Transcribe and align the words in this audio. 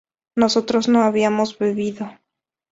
nosotros 0.35 0.87
no 0.89 1.03
habíamos 1.03 1.59
bebido 1.59 2.09